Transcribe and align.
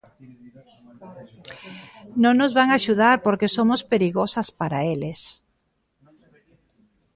Non 2.23 2.33
nos 2.39 2.51
van 2.57 2.69
axudar 2.71 3.15
porque 3.25 3.53
somos 3.57 3.81
perigosas 3.91 4.47
para 4.59 4.79
eles. 4.93 5.19